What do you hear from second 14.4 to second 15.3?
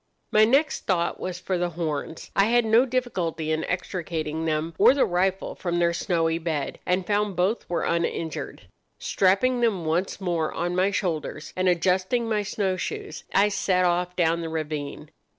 the ravine.